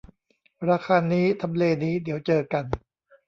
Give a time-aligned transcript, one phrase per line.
[0.69, 2.65] ราคานี้ ทำเลนี้ เดี๋ยวเจอกัน